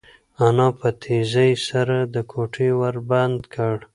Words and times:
انا 0.47 0.67
په 0.79 0.87
تېزۍ 1.01 1.51
سره 1.67 1.97
د 2.13 2.15
کوټې 2.31 2.69
ور 2.79 2.95
بند 3.09 3.39
کړ. 3.53 3.77